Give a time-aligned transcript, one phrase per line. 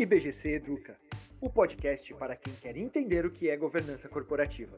[0.00, 0.96] IBGC Educa,
[1.40, 4.76] o podcast para quem quer entender o que é governança corporativa.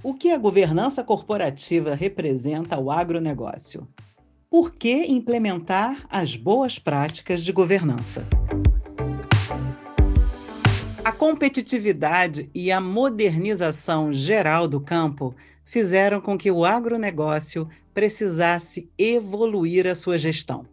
[0.00, 3.88] O que a governança corporativa representa ao agronegócio?
[4.48, 8.24] Por que implementar as boas práticas de governança?
[11.04, 19.88] A competitividade e a modernização geral do campo fizeram com que o agronegócio precisasse evoluir
[19.88, 20.64] a sua gestão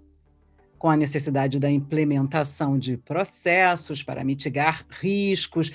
[0.78, 5.72] com a necessidade da implementação de processos para mitigar riscos,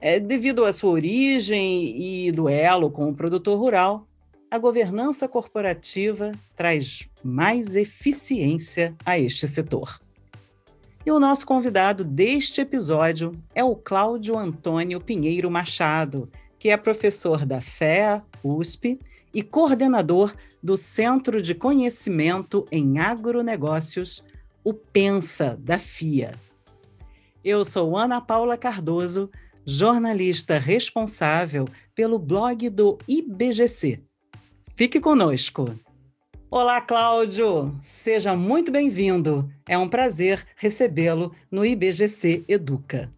[0.00, 4.06] é, devido à sua origem e duelo com o produtor rural,
[4.50, 9.98] a governança corporativa traz mais eficiência a este setor.
[11.06, 17.44] E o nosso convidado deste episódio é o Cláudio Antônio Pinheiro Machado, que é professor
[17.46, 19.00] da FEA, USP,
[19.34, 24.22] e coordenador do Centro de Conhecimento em Agronegócios
[24.64, 26.32] o Pensa da FIA.
[27.44, 29.30] Eu sou Ana Paula Cardoso,
[29.64, 34.00] jornalista responsável pelo blog do IBGC.
[34.76, 35.74] Fique conosco.
[36.50, 37.76] Olá, Cláudio!
[37.80, 39.50] Seja muito bem-vindo.
[39.66, 43.10] É um prazer recebê-lo no IBGC Educa.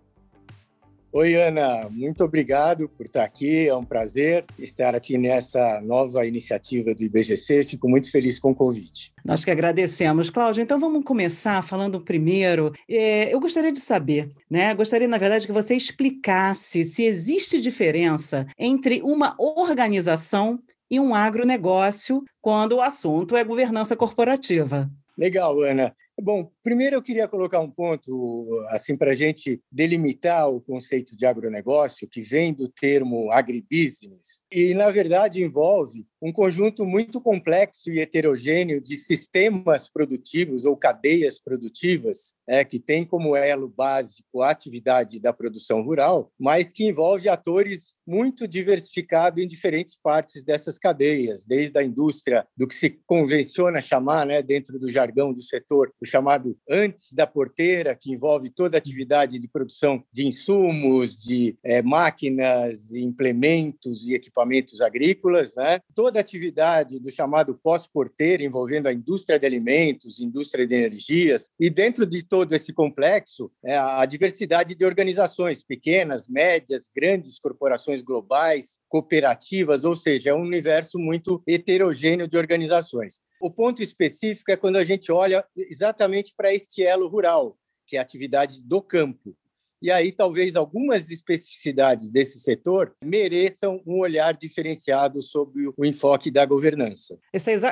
[1.17, 3.69] Oi, Ana, muito obrigado por estar aqui.
[3.69, 7.63] É um prazer estar aqui nessa nova iniciativa do IBGC.
[7.63, 9.13] Fico muito feliz com o convite.
[9.25, 10.61] Nós que agradecemos, Cláudio.
[10.61, 12.73] Então vamos começar falando primeiro.
[12.91, 14.75] É, eu gostaria de saber, né?
[14.75, 20.59] Gostaria, na verdade, que você explicasse se existe diferença entre uma organização
[20.91, 24.91] e um agronegócio quando o assunto é governança corporativa.
[25.17, 25.95] Legal, Ana.
[26.21, 31.27] Bom, primeiro eu queria colocar um ponto assim para a gente delimitar o conceito de
[31.27, 38.01] agronegócio, que vem do termo agribusiness, e na verdade envolve um conjunto muito complexo e
[38.01, 45.21] heterogêneo de sistemas produtivos ou cadeias produtivas, é, que tem como elo básico a atividade
[45.21, 51.79] da produção rural, mas que envolve atores muito diversificados em diferentes partes dessas cadeias, desde
[51.79, 56.54] a indústria, do que se convenciona chamar, né, dentro do jargão do setor, o chamado
[56.69, 62.95] antes da porteira, que envolve toda a atividade de produção de insumos, de é, máquinas,
[62.95, 65.81] implementos e equipamentos agrícolas, né?
[65.95, 71.71] toda a atividade do chamado pós-porteira, envolvendo a indústria de alimentos, indústria de energias, e
[71.71, 78.79] dentro de todo esse complexo, é, a diversidade de organizações, pequenas, médias, grandes corporações globais,
[78.89, 83.21] cooperativas, ou seja, é um universo muito heterogêneo de organizações.
[83.45, 87.99] O ponto específico é quando a gente olha exatamente para este elo rural, que é
[87.99, 89.37] a atividade do campo.
[89.85, 96.47] E aí, talvez algumas especificidades desse setor mereçam um olhar diferenciado sobre o enfoque da
[96.47, 97.19] governança.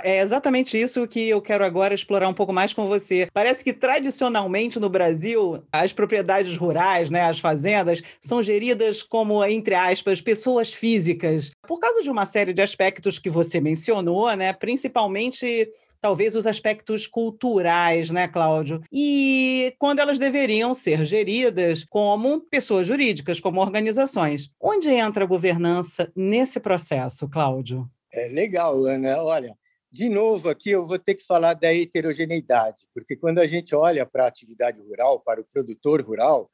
[0.04, 3.28] É exatamente isso que eu quero agora explorar um pouco mais com você.
[3.32, 9.74] Parece que, tradicionalmente, no Brasil, as propriedades rurais, né, as fazendas, são geridas como, entre
[9.74, 15.66] aspas, pessoas físicas, por causa de uma série de aspectos que você mencionou, né, principalmente
[16.02, 18.82] talvez os aspectos culturais, né, Cláudio?
[18.92, 24.50] E quando elas deveriam ser geridas como pessoas jurídicas, como organizações.
[24.60, 27.88] Onde entra a governança nesse processo, Cláudio?
[28.12, 29.22] É legal, Ana.
[29.22, 29.56] Olha,
[29.90, 34.04] de novo aqui eu vou ter que falar da heterogeneidade, porque quando a gente olha
[34.04, 36.50] para a atividade rural, para o produtor rural,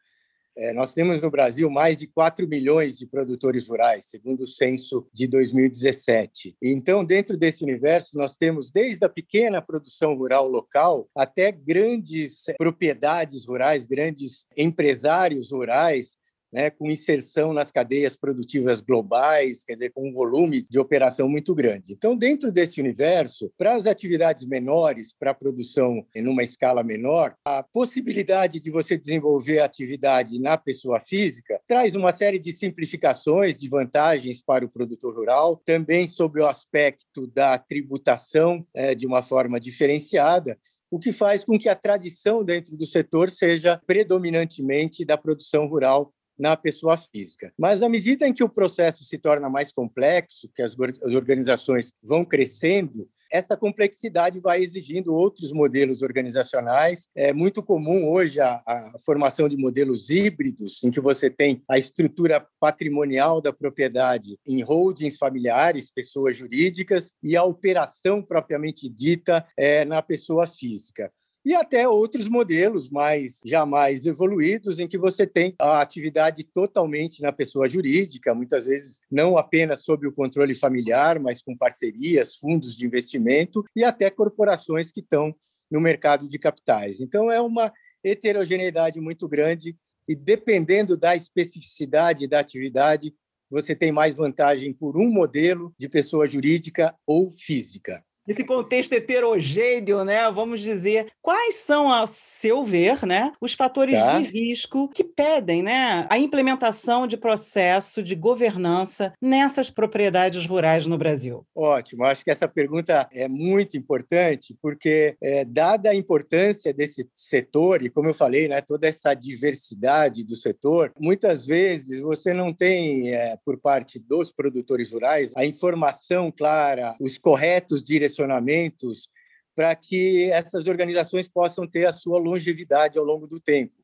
[0.59, 5.07] é, nós temos no Brasil mais de 4 milhões de produtores rurais, segundo o censo
[5.13, 6.57] de 2017.
[6.61, 13.47] Então, dentro desse universo, nós temos desde a pequena produção rural local até grandes propriedades
[13.47, 16.18] rurais, grandes empresários rurais
[16.53, 21.55] né, com inserção nas cadeias produtivas globais, quer dizer, com um volume de operação muito
[21.55, 21.93] grande.
[21.93, 27.35] Então, dentro desse universo, para as atividades menores, para a produção em uma escala menor,
[27.45, 33.61] a possibilidade de você desenvolver a atividade na pessoa física traz uma série de simplificações,
[33.61, 39.23] de vantagens para o produtor rural, também sobre o aspecto da tributação é, de uma
[39.23, 40.59] forma diferenciada,
[40.91, 46.13] o que faz com que a tradição dentro do setor seja predominantemente da produção rural
[46.39, 47.53] na pessoa física.
[47.59, 52.25] Mas à medida em que o processo se torna mais complexo, que as organizações vão
[52.25, 57.09] crescendo, essa complexidade vai exigindo outros modelos organizacionais.
[57.15, 61.79] É muito comum hoje a, a, formação de modelos híbridos, em que você tem a
[61.79, 69.85] estrutura patrimonial da propriedade em holdings familiares, pessoas jurídicas, e a operação propriamente dita é,
[69.85, 71.13] na pessoa física
[71.45, 77.33] e até outros modelos mais jamais evoluídos em que você tem a atividade totalmente na
[77.33, 82.87] pessoa jurídica, muitas vezes não apenas sob o controle familiar, mas com parcerias, fundos de
[82.87, 85.35] investimento e até corporações que estão
[85.71, 87.01] no mercado de capitais.
[87.01, 89.77] Então, é uma heterogeneidade muito grande
[90.09, 93.15] e, dependendo da especificidade da atividade,
[93.51, 100.05] você tem mais vantagem por um modelo de pessoa jurídica ou física esse contexto heterogêneo,
[100.05, 100.31] né?
[100.31, 104.21] Vamos dizer, quais são, a seu ver, né, os fatores tá.
[104.21, 110.99] de risco que pedem, né, a implementação de processo de governança nessas propriedades rurais no
[110.99, 111.47] Brasil?
[111.55, 117.83] Ótimo, acho que essa pergunta é muito importante porque, é, dada a importância desse setor
[117.83, 123.15] e como eu falei, né, toda essa diversidade do setor, muitas vezes você não tem,
[123.15, 129.09] é, por parte dos produtores rurais, a informação clara, os corretos direcionamentos direcionamentos
[129.55, 133.75] para que essas organizações possam ter a sua longevidade ao longo do tempo.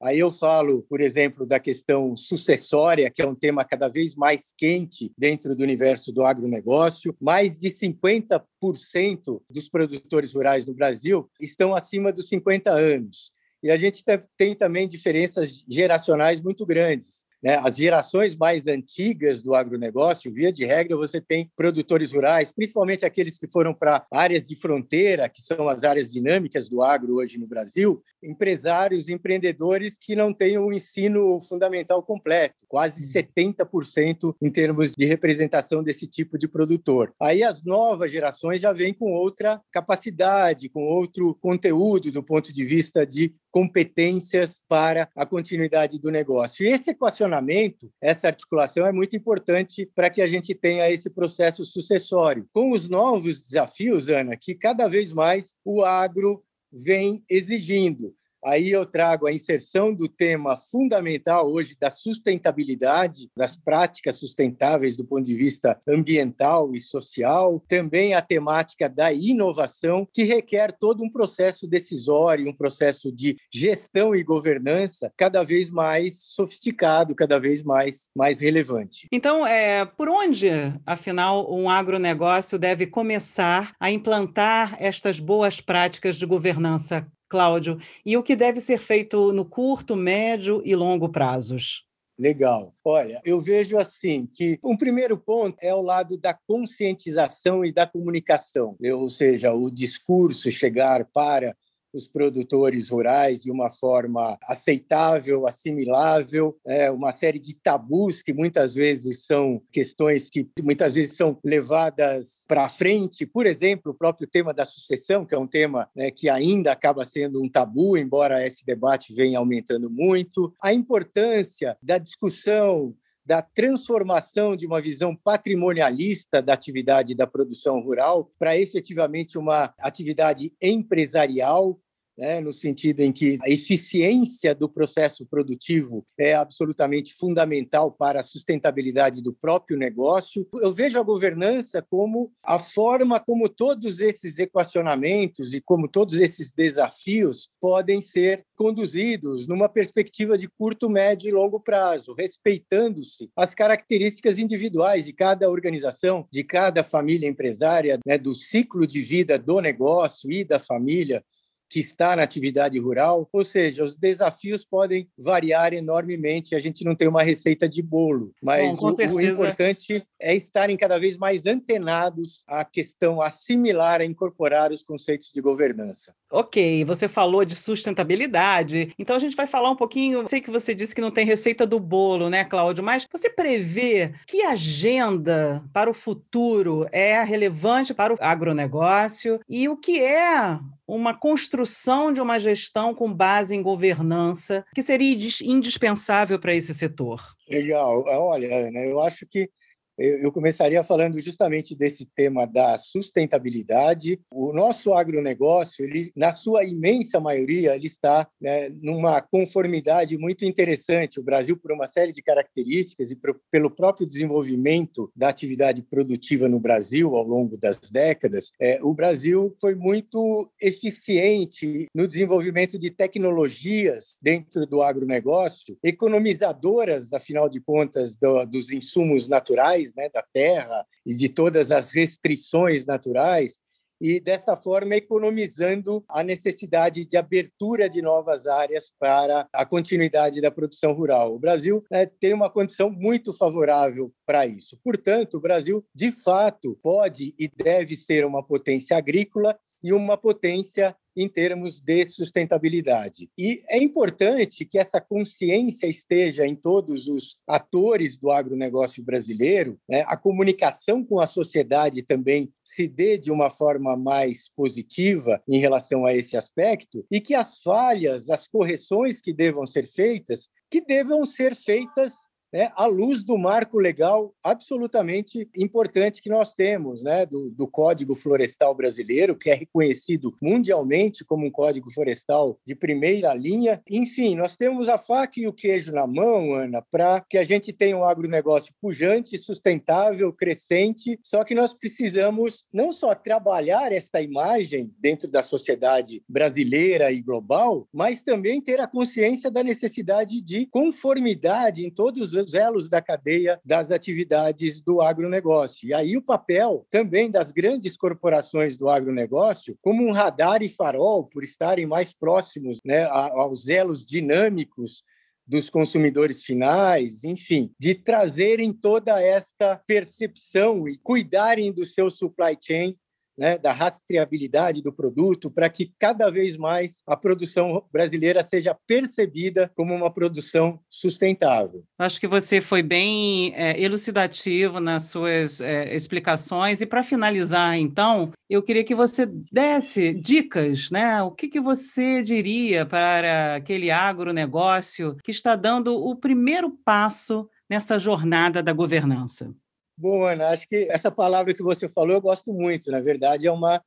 [0.00, 4.54] Aí eu falo, por exemplo, da questão sucessória, que é um tema cada vez mais
[4.56, 7.14] quente dentro do universo do agronegócio.
[7.20, 13.32] Mais de 50% dos produtores rurais no Brasil estão acima dos 50 anos.
[13.60, 14.04] E a gente
[14.36, 17.26] tem também diferenças geracionais muito grandes.
[17.42, 17.56] Né?
[17.62, 23.38] As gerações mais antigas do agronegócio, via de regra, você tem produtores rurais, principalmente aqueles
[23.38, 27.46] que foram para áreas de fronteira, que são as áreas dinâmicas do agro hoje no
[27.46, 34.34] Brasil, empresários, empreendedores que não têm o ensino fundamental completo, quase 70% hum.
[34.42, 37.14] em termos de representação desse tipo de produtor.
[37.20, 42.64] Aí as novas gerações já vêm com outra capacidade, com outro conteúdo do ponto de
[42.64, 46.64] vista de competências para a continuidade do negócio.
[46.64, 51.64] E esse equacionamento, essa articulação é muito importante para que a gente tenha esse processo
[51.64, 52.48] sucessório.
[52.52, 56.42] Com os novos desafios, Ana, que cada vez mais o agro
[56.72, 58.14] vem exigindo.
[58.44, 65.04] Aí eu trago a inserção do tema fundamental hoje da sustentabilidade, das práticas sustentáveis do
[65.04, 71.10] ponto de vista ambiental e social, também a temática da inovação, que requer todo um
[71.10, 78.08] processo decisório, um processo de gestão e governança cada vez mais sofisticado, cada vez mais,
[78.14, 79.08] mais relevante.
[79.12, 80.48] Então, é, por onde,
[80.86, 88.22] afinal, um agronegócio deve começar a implantar estas boas práticas de governança Cláudio, e o
[88.22, 91.86] que deve ser feito no curto, médio e longo prazos?
[92.18, 92.74] Legal.
[92.84, 97.86] Olha, eu vejo assim que um primeiro ponto é o lado da conscientização e da
[97.86, 101.56] comunicação, ou seja, o discurso chegar para
[101.92, 108.74] os produtores rurais de uma forma aceitável, assimilável, é, uma série de tabus que muitas
[108.74, 113.26] vezes são questões que muitas vezes são levadas para frente.
[113.26, 117.04] Por exemplo, o próprio tema da sucessão, que é um tema né, que ainda acaba
[117.04, 120.54] sendo um tabu, embora esse debate venha aumentando muito.
[120.62, 122.94] A importância da discussão
[123.28, 130.50] da transformação de uma visão patrimonialista da atividade da produção rural para efetivamente uma atividade
[130.62, 131.78] empresarial
[132.18, 138.24] né, no sentido em que a eficiência do processo produtivo é absolutamente fundamental para a
[138.24, 140.46] sustentabilidade do próprio negócio.
[140.54, 146.50] Eu vejo a governança como a forma como todos esses equacionamentos e como todos esses
[146.50, 154.38] desafios podem ser conduzidos numa perspectiva de curto, médio e longo prazo, respeitando-se as características
[154.38, 160.32] individuais de cada organização, de cada família empresária, né, do ciclo de vida do negócio
[160.32, 161.22] e da família
[161.68, 166.94] que está na atividade rural, ou seja, os desafios podem variar enormemente, a gente não
[166.94, 171.46] tem uma receita de bolo, mas Bom, o, o, importante é estarem cada vez mais
[171.46, 176.14] antenados à questão assimilar, a incorporar os conceitos de governança.
[176.30, 180.74] Ok, você falou de sustentabilidade, então a gente vai falar um pouquinho, sei que você
[180.74, 185.88] disse que não tem receita do bolo, né, Cláudio, mas você prevê que agenda para
[185.88, 192.38] o futuro é relevante para o agronegócio e o que é uma construção de uma
[192.38, 197.22] gestão com base em governança, que seria indispensável para esse setor?
[197.48, 198.04] Legal.
[198.06, 199.50] Olha, eu acho que
[199.98, 204.20] eu começaria falando justamente desse tema da sustentabilidade.
[204.30, 211.18] O nosso agronegócio, ele, na sua imensa maioria, ele está né, numa conformidade muito interessante.
[211.18, 216.48] O Brasil, por uma série de características e por, pelo próprio desenvolvimento da atividade produtiva
[216.48, 222.90] no Brasil ao longo das décadas, é, o Brasil foi muito eficiente no desenvolvimento de
[222.90, 230.84] tecnologias dentro do agronegócio, economizadoras, afinal de contas, do, dos insumos naturais né, da terra
[231.04, 233.60] e de todas as restrições naturais,
[234.00, 240.50] e dessa forma economizando a necessidade de abertura de novas áreas para a continuidade da
[240.50, 241.34] produção rural.
[241.34, 244.78] O Brasil né, tem uma condição muito favorável para isso.
[244.84, 250.96] Portanto, o Brasil, de fato, pode e deve ser uma potência agrícola e uma potência
[251.18, 253.28] em termos de sustentabilidade.
[253.36, 260.04] E é importante que essa consciência esteja em todos os atores do agronegócio brasileiro, né?
[260.06, 266.06] a comunicação com a sociedade também se dê de uma forma mais positiva em relação
[266.06, 271.24] a esse aspecto e que as falhas, as correções que devam ser feitas, que devam
[271.24, 272.12] ser feitas
[272.52, 278.14] né, à luz do marco legal absolutamente importante que nós temos, né, do, do, Código
[278.14, 283.82] Florestal Brasileiro, que é reconhecido mundialmente como um código florestal de primeira linha.
[283.88, 287.72] Enfim, nós temos a faca e o queijo na mão, Ana, para que a gente
[287.72, 294.92] tenha um agronegócio pujante, sustentável, crescente, só que nós precisamos não só trabalhar esta imagem
[294.98, 301.84] dentro da sociedade brasileira e global, mas também ter a consciência da necessidade de conformidade
[301.84, 305.88] em todos os elos da cadeia das atividades do agronegócio.
[305.88, 311.24] E aí o papel também das grandes corporações do agronegócio, como um radar e farol,
[311.24, 315.02] por estarem mais próximos né, aos elos dinâmicos
[315.46, 322.94] dos consumidores finais, enfim, de trazerem toda esta percepção e cuidarem do seu supply chain
[323.38, 329.70] né, da rastreabilidade do produto, para que cada vez mais a produção brasileira seja percebida
[329.76, 331.84] como uma produção sustentável.
[331.98, 336.80] Acho que você foi bem é, elucidativo nas suas é, explicações.
[336.80, 341.22] E para finalizar, então, eu queria que você desse dicas, né?
[341.22, 347.98] O que, que você diria para aquele agronegócio que está dando o primeiro passo nessa
[347.98, 349.54] jornada da governança?
[350.00, 352.88] Bom, Ana, acho que essa palavra que você falou eu gosto muito.
[352.88, 353.82] Na verdade, é uma,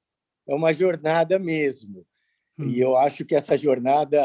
[0.46, 2.06] é uma jornada mesmo.
[2.60, 2.68] Hum.
[2.68, 4.22] E eu acho que essa jornada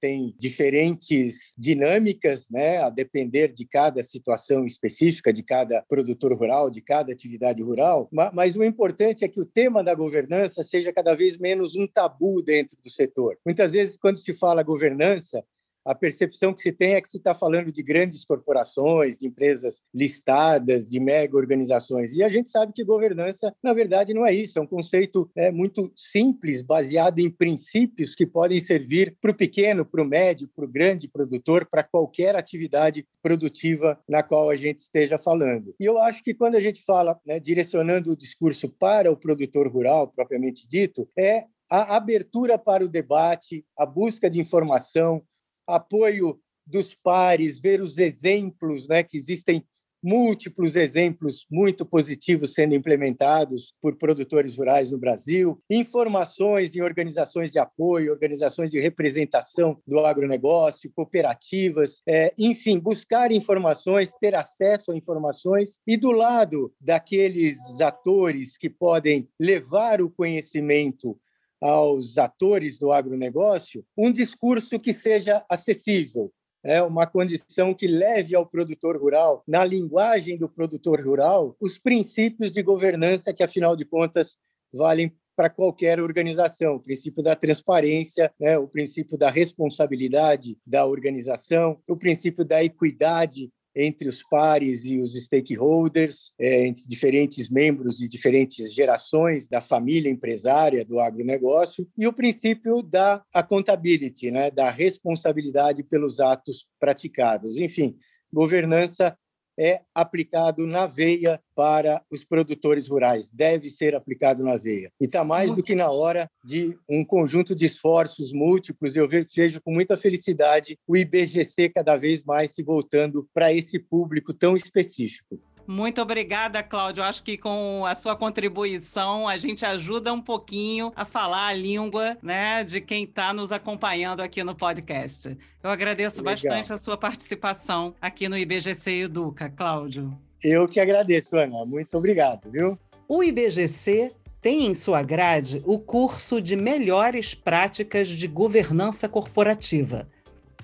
[0.00, 6.82] tem diferentes dinâmicas, né, a depender de cada situação específica, de cada produtor rural, de
[6.82, 8.08] cada atividade rural.
[8.34, 12.42] Mas o importante é que o tema da governança seja cada vez menos um tabu
[12.42, 13.38] dentro do setor.
[13.46, 15.44] Muitas vezes, quando se fala governança,
[15.88, 19.82] a percepção que se tem é que se está falando de grandes corporações, de empresas
[19.94, 22.12] listadas, de mega organizações.
[22.12, 24.58] E a gente sabe que governança, na verdade, não é isso.
[24.58, 29.82] É um conceito é, muito simples, baseado em princípios que podem servir para o pequeno,
[29.82, 34.80] para o médio, para o grande produtor, para qualquer atividade produtiva na qual a gente
[34.80, 35.74] esteja falando.
[35.80, 39.66] E eu acho que quando a gente fala, né, direcionando o discurso para o produtor
[39.68, 45.22] rural, propriamente dito, é a abertura para o debate, a busca de informação,
[45.68, 49.64] apoio dos pares, ver os exemplos, né, que existem
[50.02, 57.58] múltiplos exemplos muito positivos sendo implementados por produtores rurais no Brasil, informações em organizações de
[57.58, 65.80] apoio, organizações de representação do agronegócio, cooperativas, é, enfim, buscar informações, ter acesso a informações
[65.86, 71.18] e do lado daqueles atores que podem levar o conhecimento
[71.60, 76.32] aos atores do agronegócio um discurso que seja acessível,
[76.64, 82.52] é uma condição que leve ao produtor rural, na linguagem do produtor rural, os princípios
[82.52, 84.36] de governança que, afinal de contas,
[84.72, 91.78] valem para qualquer organização, o princípio da transparência, né, o princípio da responsabilidade da organização,
[91.88, 98.08] o princípio da equidade entre os pares e os stakeholders, é, entre diferentes membros de
[98.08, 105.82] diferentes gerações da família empresária do agronegócio, e o princípio da accountability, né, da responsabilidade
[105.82, 107.58] pelos atos praticados.
[107.58, 107.96] Enfim,
[108.32, 109.16] governança
[109.58, 114.92] é aplicado na veia para os produtores rurais, deve ser aplicado na veia.
[115.00, 118.94] E está mais do que na hora de um conjunto de esforços múltiplos.
[118.94, 124.32] Eu vejo com muita felicidade o IBGC cada vez mais se voltando para esse público
[124.32, 125.40] tão específico.
[125.68, 127.04] Muito obrigada, Cláudio.
[127.04, 132.16] Acho que com a sua contribuição a gente ajuda um pouquinho a falar a língua
[132.22, 135.36] né, de quem está nos acompanhando aqui no podcast.
[135.62, 136.32] Eu agradeço Legal.
[136.32, 140.18] bastante a sua participação aqui no IBGC Educa, Cláudio.
[140.42, 141.66] Eu que agradeço, Ana.
[141.66, 142.78] Muito obrigado, viu?
[143.06, 150.08] O IBGC tem em sua grade o curso de Melhores Práticas de Governança Corporativa,